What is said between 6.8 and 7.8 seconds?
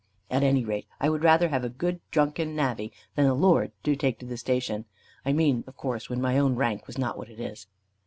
was not what it is."